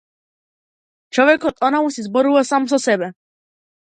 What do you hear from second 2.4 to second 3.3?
сам со себе.